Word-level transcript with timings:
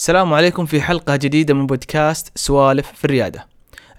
السلام 0.00 0.34
عليكم 0.34 0.66
في 0.66 0.80
حلقة 0.80 1.16
جديدة 1.16 1.54
من 1.54 1.66
بودكاست 1.66 2.32
سوالف 2.34 2.92
في 2.92 3.04
الريادة. 3.04 3.46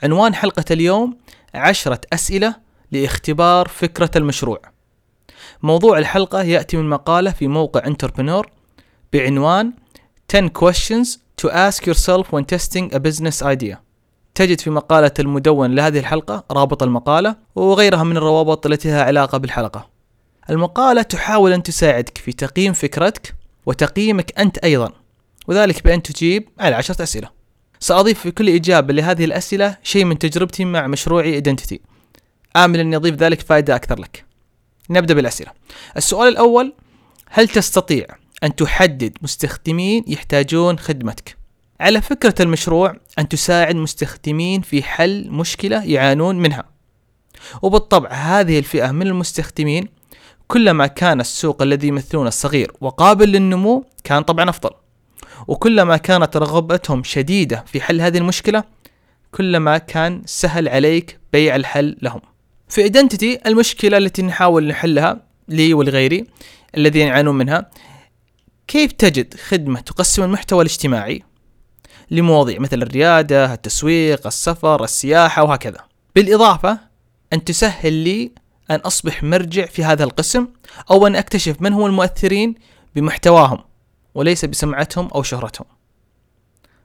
عنوان 0.04 0.35
حلقة 0.35 0.66
اليوم 0.71 1.17
عشرة 1.54 2.01
أسئلة 2.13 2.55
لاختبار 2.92 3.67
فكرة 3.67 4.10
المشروع. 4.16 4.62
موضوع 5.64 5.98
الحلقة 5.98 6.42
يأتي 6.42 6.78
من 6.78 6.90
مقالة 6.90 7.32
في 7.32 7.48
موقع 7.48 7.88
انتربرنور 7.88 8.50
بعنوان 9.14 9.74
10 10.36 10.48
questions 10.48 11.08
to 11.42 11.50
ask 11.50 11.85
yourself 11.85 12.26
when 12.31 12.46
testing 12.56 12.94
a 12.94 12.99
business 12.99 13.44
idea. 13.44 13.76
تجد 14.36 14.60
في 14.60 14.70
مقالة 14.70 15.12
المدون 15.20 15.76
لهذه 15.76 15.99
الحلقة 15.99 16.44
رابط 16.52 16.84
المقالة 16.84 17.36
وغيرها 17.55 18.04
من 18.04 18.18
الروابط 18.18 18.66
التي 18.66 18.90
لها 18.90 19.04
علاقة 19.04 19.38
بالحلقة. 19.38 19.90
المقالة 20.49 21.02
تحاول 21.02 21.54
أن 21.54 21.63
تساعدك 21.63 22.18
في 22.18 22.31
تقييم 22.31 22.73
فكرتك 22.73 23.36
وتقييمك 23.66 24.40
أنت 24.40 24.58
أيضا 24.58 25.01
وذلك 25.48 25.84
بأن 25.84 26.03
تجيب 26.03 26.49
على 26.59 26.76
عشرة 26.76 27.03
أسئلة. 27.03 27.30
سأضيف 27.79 28.20
في 28.20 28.31
كل 28.31 28.49
إجابة 28.49 28.93
لهذه 28.93 29.25
الأسئلة 29.25 29.77
شيء 29.83 30.05
من 30.05 30.20
تجربتي 30.20 30.66
مع 30.66 30.88
مشروعي 30.88 31.33
إيدنتيتي 31.33 31.81
آمل 32.55 32.79
أن 32.79 32.93
يضيف 32.93 33.16
ذلك 33.16 33.41
فائدة 33.41 33.75
أكثر 33.75 33.99
لك. 33.99 34.25
نبدأ 34.89 35.13
بالأسئلة. 35.13 35.52
السؤال 35.97 36.27
الأول 36.27 36.73
هل 37.30 37.47
تستطيع 37.47 38.05
أن 38.43 38.55
تحدد 38.55 39.17
مستخدمين 39.21 40.03
يحتاجون 40.07 40.80
خدمتك؟ 40.80 41.38
على 41.80 42.02
فكرة 42.02 42.35
المشروع 42.39 42.95
أن 43.19 43.30
تساعد 43.30 43.75
مستخدمين 43.75 44.61
في 44.61 44.83
حل 44.83 45.30
مشكلة 45.30 45.83
يعانون 45.83 46.39
منها. 46.39 46.63
وبالطبع 47.61 48.09
هذه 48.09 48.59
الفئة 48.59 48.91
من 48.91 49.08
المستخدمين 49.08 49.88
كلما 50.47 50.88
كان 50.88 51.19
السوق 51.19 51.61
الذي 51.61 51.88
يمثلونه 51.88 52.30
صغير 52.30 52.71
وقابل 52.81 53.30
للنمو 53.31 53.85
كان 54.03 54.21
طبعا 54.23 54.49
أفضل. 54.49 54.69
وكلما 55.48 55.98
كانت 55.98 56.38
رغبتهم 56.38 57.04
شديدة 57.04 57.63
في 57.68 57.81
حل 57.81 58.02
هذه 58.02 58.18
المشكلة 58.18 58.63
كلما 59.31 59.78
كان 59.78 60.22
سهل 60.25 60.70
عليك 60.70 61.20
بيع 61.33 61.56
الحل 61.56 61.98
لهم 62.02 62.22
في 62.70 62.81
ايدنتيتي 62.81 63.39
المشكلة 63.45 63.98
التي 63.98 64.22
نحاول 64.22 64.67
نحلها 64.67 65.23
لي 65.48 65.73
ولغيري 65.73 66.25
الذين 66.78 67.08
يعانون 67.08 67.38
منها 67.38 67.70
كيف 68.67 68.92
تجد 68.92 69.33
خدمة 69.33 69.80
تقسم 69.80 70.23
المحتوى 70.23 70.61
الاجتماعي 70.61 71.23
لمواضيع 72.11 72.59
مثل 72.59 72.81
الريادة، 72.81 73.53
التسويق، 73.53 74.28
السفر، 74.28 74.83
السياحة 74.83 75.44
وهكذا. 75.44 75.80
بالإضافة 76.16 76.78
أن 77.33 77.44
تسهل 77.44 77.94
لي 77.94 78.31
أن 78.72 78.76
أصبح 78.76 79.23
مرجع 79.23 79.66
في 79.66 79.83
هذا 79.83 80.03
القسم 80.03 80.48
أو 80.92 81.08
أن 81.08 81.16
أكتشف 81.16 81.61
من 81.61 81.73
هم 81.73 81.86
المؤثرين 81.86 82.55
بمحتواهم 82.95 83.58
وليس 84.16 84.45
بسمعتهم 84.45 85.08
أو 85.08 85.23
شهرتهم. 85.23 85.67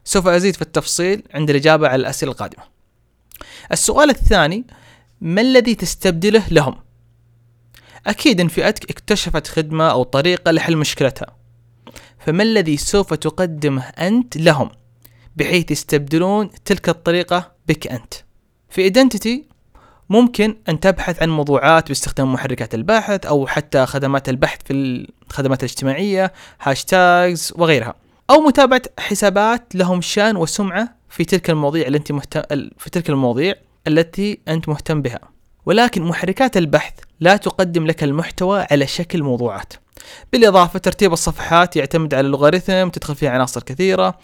سوف 0.05 0.27
أزيد 0.27 0.55
في 0.55 0.63
التفصيل 0.63 1.23
عند 1.35 1.51
الإجابة 1.51 1.89
على 1.89 2.01
الأسئلة 2.01 2.33
القادمة. 2.33 2.65
السؤال 3.73 4.11
الثاني 4.11 4.65
ما 5.21 5.41
الذي 5.41 5.75
تستبدله 5.75 6.49
لهم؟ 6.51 6.81
أكيد 8.07 8.41
إن 8.41 8.49
فئتك 8.49 8.91
اكتشفت 8.91 9.47
خدمة 9.47 9.91
أو 9.91 10.03
طريقة 10.03 10.51
لحل 10.51 10.77
مشكلتها. 10.77 11.37
فما 12.19 12.43
الذي 12.43 12.77
سوف 12.77 13.15
تقدمه 13.15 13.83
أنت 13.83 14.37
لهم 14.37 14.71
بحيث 15.37 15.71
يستبدلون 15.71 16.51
تلك 16.65 16.89
الطريقة 16.89 17.53
بك 17.69 17.87
أنت؟ 17.87 18.15
في 18.69 18.83
Identity 18.83 19.56
ممكن 20.11 20.57
أن 20.69 20.81
تبحث 20.81 21.23
عن 21.23 21.29
موضوعات 21.29 21.89
باستخدام 21.89 22.33
محركات 22.33 22.75
البحث 22.75 23.27
أو 23.27 23.47
حتى 23.47 23.87
خدمات 23.87 24.29
البحث 24.29 24.59
في 24.65 24.73
الخدمات 25.31 25.65
الاجتماعية 25.65 26.33
hashtags 26.63 27.53
وغيرها. 27.57 27.95
أو 28.31 28.41
متابعة 28.41 28.83
حسابات 28.99 29.75
لهم 29.75 30.01
شان 30.01 30.37
وسمعة 30.37 30.89
في 31.09 31.25
تلك 31.25 31.51
المواضيع 31.51 31.87
اللي 31.87 31.99
أنت 31.99 32.13
مهتم 32.13 32.43
في 32.79 32.91
تلك 32.91 33.11
المواضيع 33.11 33.55
التي 33.87 34.39
أنت 34.49 34.69
مهتم 34.69 35.03
بها. 35.03 35.21
ولكن 35.67 36.03
محركات 36.03 36.57
البحث 36.57 36.95
لا 37.21 37.37
تقدم 37.37 37.87
لك 37.87 38.05
المحتوى 38.05 38.67
على 38.71 38.87
شكل 38.87 39.23
موضوعات. 39.23 39.73
بالإضافة 40.33 40.79
ترتيب 40.79 41.13
الصفحات 41.13 41.77
يعتمد 41.77 42.15
على 42.15 42.27
اللوغاريتم 42.27 42.89
تدخل 42.89 43.15
فيها 43.15 43.31
عناصر 43.31 43.63
كثيرة 43.63 44.19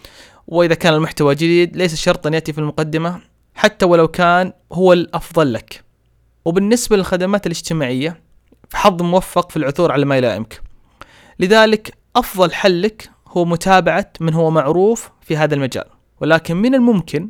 وإذا 0.47 0.75
كان 0.75 0.93
المحتوى 0.93 1.35
جديد 1.35 1.77
ليس 1.77 1.95
شرطا 1.95 2.29
يأتي 2.29 2.53
في 2.53 2.59
المقدمة 2.59 3.21
حتى 3.55 3.85
ولو 3.85 4.07
كان 4.07 4.53
هو 4.71 4.93
الأفضل 4.93 5.53
لك. 5.53 5.82
وبالنسبة 6.45 6.97
للخدمات 6.97 7.45
الاجتماعية 7.45 8.21
فحظ 8.69 9.01
موفق 9.01 9.51
في 9.51 9.57
العثور 9.57 9.91
على 9.91 10.05
ما 10.05 10.17
يلائمك 10.17 10.61
لذلك 11.39 11.93
أفضل 12.15 12.53
حل 12.53 12.81
لك 12.81 13.09
هو 13.27 13.45
متابعة 13.45 14.13
من 14.19 14.33
هو 14.33 14.51
معروف 14.51 15.09
في 15.21 15.37
هذا 15.37 15.55
المجال. 15.55 15.85
ولكن 16.21 16.55
من 16.55 16.75
الممكن 16.75 17.29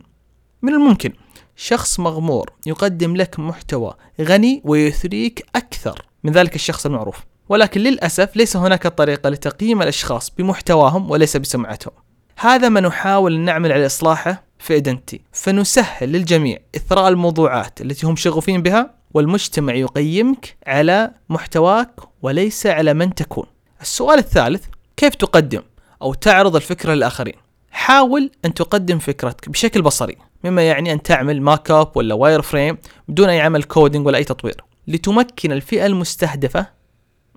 من 0.62 0.74
الممكن 0.74 1.14
شخص 1.56 2.00
مغمور 2.00 2.50
يقدم 2.66 3.16
لك 3.16 3.40
محتوى 3.40 3.94
غني 4.22 4.62
ويثريك 4.66 5.46
أكثر 5.56 6.06
من 6.24 6.32
ذلك 6.32 6.56
الشخص 6.56 6.86
المعروف. 6.86 7.20
ولكن 7.50 7.82
للأسف 7.82 8.36
ليس 8.36 8.58
هناك 8.58 8.88
طريقة 8.88 9.30
لتقييم 9.30 9.82
الأشخاص 9.82 10.32
بمحتواهم 10.38 11.12
وليس 11.12 11.38
بسمعتهم. 11.38 11.94
هذا 12.38 12.70
ما 12.70 12.80
نحاول 12.80 13.34
أن 13.36 13.40
نعمل 13.40 13.72
على 13.72 13.86
إصلاحه 13.86 14.44
في 14.60 14.74
Identity. 14.74 15.22
فنسهل 15.32 16.12
للجميع 16.12 16.58
إثراء 16.76 17.10
الموضوعات 17.10 17.82
التي 17.82 18.08
هم 18.08 18.16
شغوفين 18.16 18.62
بها 18.62 18.96
والمجتمع 19.14 19.74
يقيمك 19.74 20.58
على 20.68 21.12
محتواك 21.30 21.92
وليس 22.22 22.66
على 22.66 22.94
من 22.94 23.16
تكون. 23.16 23.46
السؤال 23.82 24.20
الثالث 24.20 24.66
كيف 24.98 25.16
تقدم 25.16 25.62
أو 26.02 26.14
تعرض 26.14 26.56
الفكرة 26.56 26.94
للآخرين؟ 26.94 27.34
حاول 27.72 28.32
أن 28.46 28.54
تقدم 28.54 29.00
فكرتك 29.00 29.50
بشكل 29.50 29.82
بصري 29.82 30.18
مما 30.44 30.62
يعني 30.68 30.94
أن 30.94 31.02
تعمل 31.02 31.42
mockup 31.42 31.98
ولا 31.98 32.16
wireframe 32.16 32.78
بدون 33.08 33.30
أي 33.30 33.42
عمل 33.42 33.64
coding 33.64 34.06
ولا 34.06 34.18
أي 34.18 34.24
تطوير. 34.24 34.64
لتمكن 34.88 35.52
الفئة 35.52 35.86
المستهدفة 35.86 36.68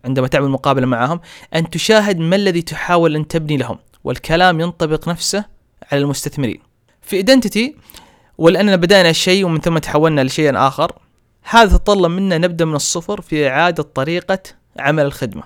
عندما 0.05 0.27
تعمل 0.29 0.49
مقابلة 0.49 0.87
معهم 0.87 1.21
أن 1.55 1.71
تشاهد 1.71 2.19
ما 2.19 2.37
الذي 2.37 2.63
تحاول 2.63 3.17
أن 3.17 3.29
تبني 3.29 3.57
لهم 3.57 3.79
والكلام 4.05 4.61
ينطبق 4.61 5.09
نفسه 5.09 5.45
على 5.93 6.01
المستثمرين. 6.01 6.61
في 7.03 7.17
Identity 7.17 7.77
ولأننا 8.39 8.77
بدأنا 8.77 9.13
شيء 9.13 9.45
ومن 9.45 9.61
ثم 9.61 9.79
تحولنا 9.79 10.25
لشيء 10.25 10.57
آخر 10.57 10.93
هذا 11.49 11.77
تطلب 11.77 12.11
منا 12.11 12.39
نبدأ 12.39 12.65
من 12.65 12.75
الصفر 12.75 13.21
في 13.21 13.49
إعادة 13.49 13.83
طريقة 13.83 14.39
عمل 14.79 15.05
الخدمة. 15.05 15.43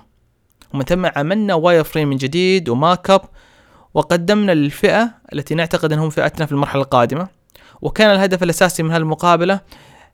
ومن 0.73 0.83
ثم 0.83 1.05
عملنا 1.15 1.53
wireframe 1.53 2.07
من 2.07 2.17
جديد 2.17 2.69
و 2.69 3.09
mockup 3.09 3.21
وقدمنا 3.93 4.51
للفئة 4.51 5.11
التي 5.33 5.55
نعتقد 5.55 5.93
أنهم 5.93 6.09
فئتنا 6.09 6.45
في 6.45 6.51
المرحلة 6.51 6.81
القادمة. 6.81 7.27
وكان 7.81 8.11
الهدف 8.11 8.43
الأساسي 8.43 8.83
من 8.83 8.91
هالمقابلة 8.91 9.59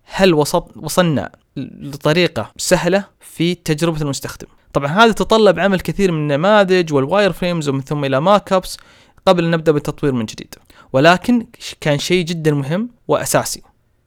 هل 0.03 0.34
وصلنا 0.75 1.31
لطريقة 1.58 2.52
سهلة 2.58 3.04
في 3.19 3.56
تجربة 3.56 4.02
المستخدم. 4.02 4.48
طبعا 4.74 4.88
هذا 4.88 5.12
تطلب 5.12 5.59
عمل 5.59 5.80
كثير 5.80 6.12
من 6.12 6.19
النماذج 6.19 6.94
وال 6.94 7.31
wireframes 7.31 7.70
ومن 7.69 7.81
ثم 7.81 8.06
إلى 8.06 8.22
mockups 8.22 8.78
قبل 9.25 9.46
أن 9.46 9.52
نبدأ 9.52 9.72
بالتطوير 9.72 10.14
من 10.14 10.25
جديد. 10.25 10.56
ولكن 10.94 11.48
كان 11.81 12.00
شيء 12.00 12.25
جدا 12.25 12.52
مهم 12.52 12.90
وأساسي. 13.08 13.62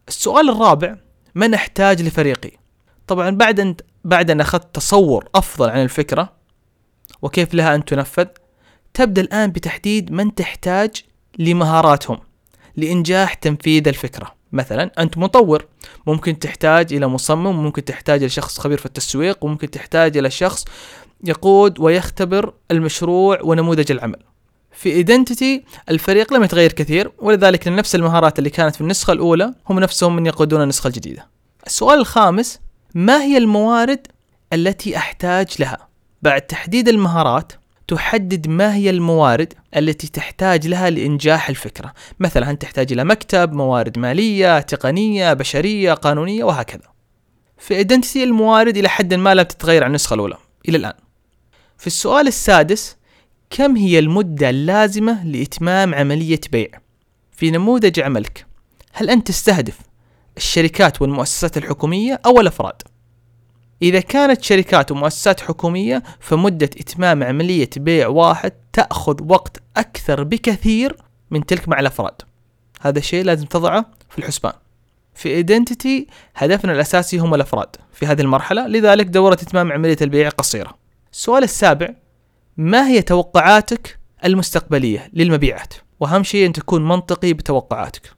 السؤال 0.08 0.50
الرابع 0.50 0.96
من 1.34 1.54
أحتاج 1.54 2.02
لفريقي. 2.02 2.50
طبعا 3.06 3.30
بعد 3.30 3.60
أن 3.60 3.76
بعد 4.04 4.30
أن 4.30 4.40
أخذت 4.40 4.74
تصور 4.74 5.28
أفضل 5.34 5.70
عن 5.70 5.82
الفكرة 5.82 6.32
وكيف 7.22 7.54
لها 7.54 7.74
أن 7.74 7.84
تنفذ 7.84 8.26
تبدأ 8.94 9.22
الآن 9.22 9.50
بتحديد 9.50 10.12
من 10.12 10.34
تحتاج 10.34 10.90
لمهاراتهم 11.38 12.18
لإنجاح 12.76 13.34
تنفيذ 13.34 13.88
الفكرة. 13.88 14.34
مثلا 14.52 14.90
أنت 14.98 15.18
مطور 15.18 15.66
ممكن 16.06 16.38
تحتاج 16.38 16.92
إلى 16.92 17.06
مصمم 17.06 17.62
ممكن 17.64 17.84
تحتاج 17.84 18.20
إلى 18.20 18.28
شخص 18.28 18.58
خبير 18.60 18.78
في 18.78 18.86
التسويق 18.86 19.44
وممكن 19.44 19.70
تحتاج 19.70 20.16
إلى 20.16 20.30
شخص 20.30 20.64
يقود 21.24 21.80
ويختبر 21.80 22.54
المشروع 22.70 23.38
ونموذج 23.42 23.92
العمل. 23.92 24.29
في 24.72 24.92
ايدنتيتي 24.92 25.64
الفريق 25.88 26.32
لم 26.32 26.42
يتغير 26.42 26.72
كثير 26.72 27.12
ولذلك 27.18 27.68
نفس 27.68 27.94
المهارات 27.94 28.38
اللي 28.38 28.50
كانت 28.50 28.74
في 28.74 28.80
النسخة 28.80 29.12
الأولى 29.12 29.54
هم 29.68 29.80
نفسهم 29.80 30.16
من 30.16 30.26
يقودون 30.26 30.62
النسخة 30.62 30.88
الجديدة. 30.88 31.28
السؤال 31.66 31.98
الخامس 31.98 32.60
ما 32.94 33.22
هي 33.22 33.38
الموارد 33.38 34.06
التي 34.52 34.96
أحتاج 34.96 35.46
لها؟ 35.58 35.88
بعد 36.22 36.40
تحديد 36.40 36.88
المهارات 36.88 37.52
تحدد 37.88 38.48
ما 38.48 38.74
هي 38.74 38.90
الموارد 38.90 39.52
التي 39.76 40.08
تحتاج 40.08 40.68
لها 40.68 40.90
لإنجاح 40.90 41.48
الفكرة 41.48 41.92
مثلا 42.20 42.50
أنت 42.50 42.62
تحتاج 42.62 42.92
إلى 42.92 43.04
مكتب 43.04 43.52
موارد 43.52 43.98
مالية 43.98 44.60
تقنية 44.60 45.32
بشرية 45.32 45.92
قانونية 45.92 46.44
وهكذا 46.44 46.90
في 47.58 47.76
ايدنتيتي 47.76 48.24
الموارد 48.24 48.76
إلى 48.76 48.88
حد 48.88 49.14
ما 49.14 49.34
لم 49.34 49.42
تتغير 49.42 49.84
عن 49.84 49.90
النسخة 49.90 50.14
الأولى 50.14 50.36
إلى 50.68 50.76
الآن 50.76 50.92
في 51.78 51.86
السؤال 51.86 52.26
السادس 52.28 52.96
كم 53.50 53.76
هي 53.76 53.98
المدة 53.98 54.50
اللازمة 54.50 55.24
لإتمام 55.24 55.94
عملية 55.94 56.40
بيع؟ 56.52 56.68
في 57.32 57.50
نموذج 57.50 58.00
عملك 58.00 58.46
هل 58.92 59.10
أنت 59.10 59.28
تستهدف 59.28 59.78
الشركات 60.36 61.02
والمؤسسات 61.02 61.56
الحكومية 61.56 62.20
أو 62.26 62.40
الأفراد؟ 62.40 62.82
إذا 63.82 64.00
كانت 64.00 64.42
شركات 64.42 64.92
ومؤسسات 64.92 65.40
حكومية 65.40 66.02
فمدة 66.20 66.70
إتمام 66.80 67.22
عملية 67.22 67.70
بيع 67.76 68.08
واحد 68.08 68.52
تأخذ 68.72 69.16
وقت 69.28 69.62
أكثر 69.76 70.22
بكثير 70.22 70.96
من 71.30 71.46
تلك 71.46 71.68
مع 71.68 71.80
الأفراد 71.80 72.22
هذا 72.80 72.98
الشيء 72.98 73.24
لازم 73.24 73.46
تضعه 73.46 73.86
في 74.10 74.18
الحسبان 74.18 74.52
في 75.14 75.28
ايدنتيتي 75.28 76.06
هدفنا 76.36 76.72
الأساسي 76.72 77.18
هم 77.18 77.34
الأفراد 77.34 77.76
في 77.92 78.06
هذه 78.06 78.20
المرحلة 78.20 78.66
لذلك 78.66 79.06
دورة 79.06 79.34
إتمام 79.34 79.72
عملية 79.72 79.96
البيع 80.02 80.28
قصيرة 80.28 80.74
السؤال 81.12 81.42
السابع 81.42 81.94
ما 82.60 82.88
هي 82.88 83.02
توقعاتك 83.02 83.98
المستقبلية 84.24 85.10
للمبيعات؟ 85.12 85.74
وأهم 86.00 86.22
شيء 86.22 86.46
أن 86.46 86.52
تكون 86.52 86.88
منطقي 86.88 87.32
بتوقعاتك. 87.32 88.12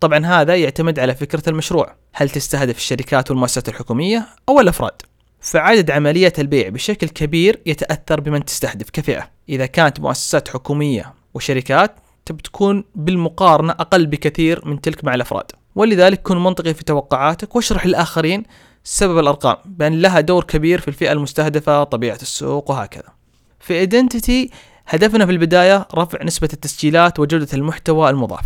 طبعا 0.00 0.26
هذا 0.26 0.56
يعتمد 0.56 0.98
على 0.98 1.14
فكرة 1.14 1.42
المشروع. 1.48 1.96
هل 2.14 2.30
تستهدف 2.30 2.76
الشركات 2.76 3.30
والمؤسسات 3.30 3.68
الحكومية 3.68 4.26
أو 4.48 4.60
الأفراد؟ 4.60 5.02
فعدد 5.40 5.90
عمليات 5.90 6.40
البيع 6.40 6.68
بشكل 6.68 7.08
كبير 7.08 7.60
يتأثر 7.66 8.20
بمن 8.20 8.44
تستهدف 8.44 8.90
كفئة. 8.90 9.30
إذا 9.48 9.66
كانت 9.66 10.00
مؤسسات 10.00 10.48
حكومية 10.48 11.14
وشركات 11.34 11.96
تكون 12.26 12.84
بالمقارنة 12.94 13.72
أقل 13.72 14.06
بكثير 14.06 14.68
من 14.68 14.80
تلك 14.80 15.04
مع 15.04 15.14
الأفراد. 15.14 15.52
ولذلك 15.74 16.22
كن 16.22 16.36
منطقي 16.36 16.74
في 16.74 16.84
توقعاتك 16.84 17.56
واشرح 17.56 17.86
للآخرين 17.86 18.42
سبب 18.84 19.18
الأرقام 19.18 19.56
بأن 19.64 20.00
لها 20.00 20.20
دور 20.20 20.44
كبير 20.44 20.80
في 20.80 20.88
الفئة 20.88 21.12
المستهدفة 21.12 21.84
طبيعة 21.84 22.18
السوق 22.22 22.70
وهكذا. 22.70 23.25
في 23.66 23.74
ايدنتيتي 23.74 24.50
هدفنا 24.86 25.26
في 25.26 25.32
البداية 25.32 25.88
رفع 25.94 26.22
نسبة 26.22 26.48
التسجيلات 26.52 27.20
وجودة 27.20 27.48
المحتوى 27.54 28.10
المضاف. 28.10 28.44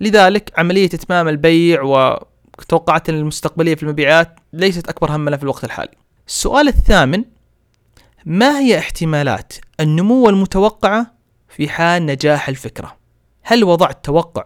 لذلك 0.00 0.52
عملية 0.58 0.86
إتمام 0.86 1.28
البيع 1.28 1.82
وتوقعات 1.82 3.08
المستقبلية 3.08 3.74
في 3.74 3.82
المبيعات 3.82 4.40
ليست 4.52 4.88
أكبر 4.88 5.16
همنا 5.16 5.36
في 5.36 5.42
الوقت 5.42 5.64
الحالي. 5.64 5.96
السؤال 6.28 6.68
الثامن 6.68 7.24
ما 8.24 8.58
هي 8.58 8.78
احتمالات 8.78 9.52
النمو 9.80 10.28
المتوقعة 10.28 11.14
في 11.48 11.68
حال 11.68 12.06
نجاح 12.06 12.48
الفكرة؟ 12.48 12.96
هل 13.42 13.64
وضعت 13.64 14.04
توقع 14.04 14.44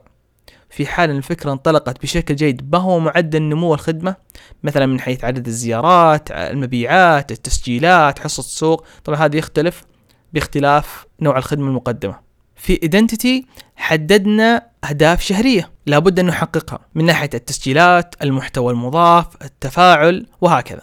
في 0.74 0.86
حال 0.86 1.10
أن 1.10 1.16
الفكرة 1.16 1.52
انطلقت 1.52 2.02
بشكل 2.02 2.36
جيد 2.36 2.68
ما 2.72 2.78
هو 2.78 2.98
معدل 2.98 3.42
نمو 3.42 3.74
الخدمة؟ 3.74 4.16
مثلا 4.62 4.86
من 4.86 5.00
حيث 5.00 5.24
عدد 5.24 5.46
الزيارات 5.46 6.30
المبيعات 6.30 7.32
التسجيلات 7.32 8.18
حصة 8.18 8.40
السوق 8.40 8.86
طبعا 9.04 9.18
هذا 9.18 9.36
يختلف 9.36 9.84
باختلاف 10.32 11.06
نوع 11.20 11.38
الخدمة 11.38 11.68
المقدمة. 11.68 12.20
في 12.56 12.82
ايدنتيتي 12.82 13.46
حددنا 13.76 14.66
أهداف 14.84 15.22
شهرية 15.22 15.70
لابد 15.86 16.18
أن 16.18 16.26
نحققها 16.26 16.78
من 16.94 17.04
ناحية 17.04 17.30
التسجيلات 17.34 18.14
المحتوى 18.22 18.72
المضاف 18.72 19.26
التفاعل 19.42 20.26
وهكذا. 20.40 20.82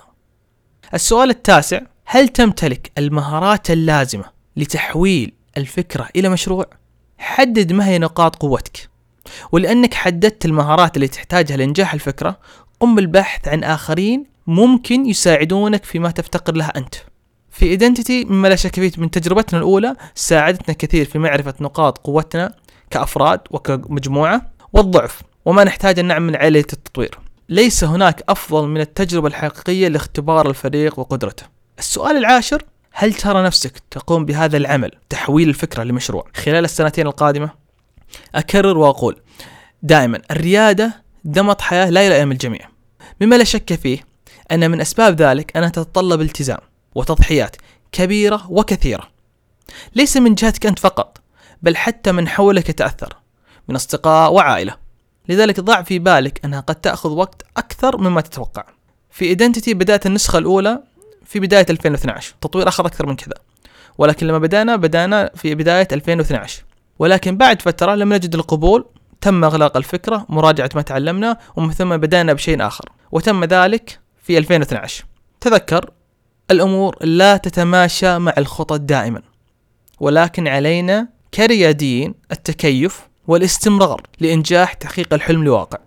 السؤال 0.94 1.30
التاسع 1.30 1.82
هل 2.06 2.28
تمتلك 2.28 2.92
المهارات 2.98 3.72
اللازمة 3.72 4.26
لتحويل 4.58 5.34
الفكرة 5.58 6.10
إلى 6.16 6.30
مشروع؟ 6.30 6.66
حدد 7.18 7.74
ما 7.74 7.88
هي 7.88 8.00
نقاط 8.00 8.36
قوتك. 8.36 8.91
ولأنك 9.52 9.94
حددت 9.94 10.46
المهارات 10.46 10.96
اللي 10.96 11.08
تحتاجها 11.08 11.58
لإنجاح 11.58 11.94
الفكرة 11.94 12.40
قم 12.80 12.96
بالبحث 12.96 13.48
عن 13.48 13.64
آخرين 13.64 14.26
ممكن 14.48 15.06
يساعدونك 15.06 15.86
فيما 15.86 16.12
تفتقر 16.12 16.56
له 16.56 16.66
أنت. 16.66 16.96
في 17.50 17.66
ايدنتيتي 17.66 18.26
مما 18.26 18.48
لا 18.48 18.56
شك 18.56 18.76
فيه 18.76 18.92
من 18.98 19.12
تجربتنا 19.12 19.60
الأولى 19.60 19.96
ساعدتنا 20.16 20.76
كثير 20.80 21.06
في 21.06 21.20
معرفة 21.20 21.54
نقاط 21.62 21.98
قوتنا 21.98 22.56
كأفراد 22.90 23.40
وكمجموعة 23.52 24.52
والضعف 24.74 25.22
وما 25.46 25.64
نحتاج 25.64 26.00
أن 26.00 26.06
نعمل 26.06 26.36
عملية 26.36 26.60
التطوير. 26.60 27.20
ليس 27.50 27.84
هناك 27.84 28.24
أفضل 28.30 28.68
من 28.68 28.82
التجربة 28.82 29.28
الحقيقية 29.28 29.88
لاختبار 29.88 30.50
الفريق 30.50 31.00
وقدرته. 31.00 31.44
السؤال 31.80 32.18
العاشر 32.18 32.64
هل 32.94 33.14
ترى 33.14 33.44
نفسك 33.44 33.74
تقوم 33.92 34.26
بهذا 34.26 34.58
العمل 34.58 34.92
تحويل 35.10 35.50
الفكرة 35.50 35.84
لمشروع؟ 35.84 36.26
خلال 36.36 36.66
السنتين 36.66 37.08
القادمة؟ 37.08 37.61
أكرر 38.36 38.78
وأقول 38.78 39.22
دائما 39.84 40.22
الريادة 40.32 41.02
نمط 41.26 41.62
حياة 41.62 41.90
لا 41.90 42.06
يلائم 42.06 42.32
الجميع. 42.32 42.70
مما 43.22 43.36
لا 43.36 43.44
شك 43.44 43.74
فيه 43.74 44.06
أن 44.52 44.72
من 44.72 44.82
أسباب 44.82 45.22
ذلك 45.22 45.58
أنها 45.58 45.70
تتطلب 45.70 46.22
التزام 46.22 46.60
وتضحيات 46.96 47.56
كبيرة 47.92 48.52
وكثيرة. 48.52 49.08
ليس 49.96 50.18
من 50.18 50.36
جهتك 50.36 50.66
أنت 50.66 50.80
فقط 50.80 51.18
بل 51.62 51.78
حتى 51.78 52.12
من 52.12 52.28
حولك 52.28 52.70
يتأثر 52.70 53.14
من 53.68 53.76
أصدقاء 53.76 54.34
وعائلة. 54.34 54.76
لذلك 55.30 55.60
ضع 55.60 55.82
في 55.82 56.00
بالك 56.00 56.46
أنها 56.46 56.60
قد 56.60 56.76
تأخذ 56.76 57.10
وقت 57.10 57.44
أكثر 57.58 57.98
مما 57.98 58.22
تتوقع. 58.22 58.64
في 59.12 59.26
ايدنتيتي 59.26 59.74
بدأت 59.74 60.06
النسخة 60.06 60.38
الأولى 60.38 60.84
في 61.26 61.40
بداية 61.40 61.66
2012 61.70 62.36
تطوير 62.42 62.68
أخذ 62.68 62.86
أكثر 62.86 63.06
من 63.06 63.16
كذا. 63.16 63.36
ولكن 63.98 64.28
لما 64.28 64.38
بدأنا 64.38 64.76
بدأنا 64.76 65.32
في 65.36 65.56
بداية 65.56 65.88
2012 65.92 66.64
ولكن 67.02 67.38
بعد 67.38 67.62
فترة 67.62 67.96
لم 67.96 68.14
نجد 68.14 68.36
القبول 68.36 68.86
تم 69.22 69.44
إغلاق 69.44 69.78
الفكرة 69.78 70.26
مراجعة 70.30 70.70
ما 70.76 70.82
تعلمنا 70.82 71.38
ومن 71.56 71.72
ثم 71.72 71.98
بدأنا 71.98 72.34
بشيء 72.34 72.68
آخر 72.68 72.86
وتم 73.12 73.44
ذلك 73.44 74.00
في 74.24 74.38
2012 74.38 75.06
تذكر 75.42 75.90
الأمور 76.52 76.96
لا 77.02 77.38
تتماشى 77.38 78.20
مع 78.20 78.34
الخطط 78.38 78.80
دائما 78.80 79.22
ولكن 80.00 80.48
علينا 80.48 81.08
كرياديين 81.34 82.14
التكيف 82.32 83.08
والاستمرار 83.28 84.02
لإنجاح 84.20 84.74
تحقيق 84.74 85.14
الحلم 85.14 85.44
لواقع 85.44 85.78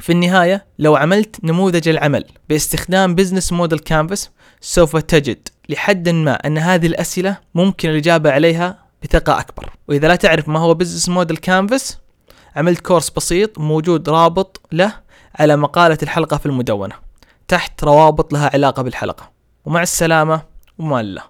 في 0.00 0.12
النهاية 0.12 0.66
لو 0.78 0.96
عملت 0.96 1.44
نموذج 1.44 1.88
العمل 1.88 2.24
باستخدام 2.48 3.14
business 3.14 3.52
model 3.52 3.78
canvas 3.78 4.30
سوف 4.60 4.96
تجد 4.96 5.48
لحد 5.68 6.08
ما 6.08 6.32
أن 6.32 6.58
هذه 6.58 6.86
الأسئلة 6.86 7.36
ممكن 7.54 7.90
الإجابة 7.90 8.30
عليها 8.30 8.79
بثقة 9.02 9.40
أكبر. 9.40 9.70
وإذا 9.88 10.08
لا 10.08 10.16
تعرف 10.16 10.48
ما 10.48 10.58
هو 10.58 10.74
business 10.74 11.08
model 11.08 11.36
canvas 11.36 11.98
عملت 12.56 12.80
course 12.80 13.10
بسيط 13.10 13.58
موجود 13.58 14.08
رابط 14.08 14.60
له 14.72 14.92
على 15.34 15.56
مقالة 15.56 15.98
الحلقة 16.02 16.36
في 16.36 16.46
المدونة. 16.46 16.94
تحت 17.48 17.84
روابط 17.84 18.32
لها 18.32 18.50
علاقة 18.54 18.82
بالحلقة. 18.82 19.30
ومع 19.64 19.82
السلامة 19.82 20.42
وما 20.78 21.00
الله. 21.00 21.22